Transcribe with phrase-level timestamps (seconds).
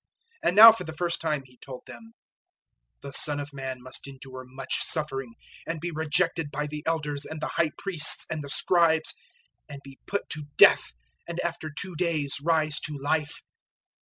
[0.43, 2.13] 008:031 And now for the first time He told them,
[3.01, 5.35] "The Son of Man must endure much suffering,
[5.67, 9.13] and be rejected by the Elders and the High Priests and the Scribes,
[9.69, 10.93] and be put to death,
[11.27, 13.41] and after two days rise to life."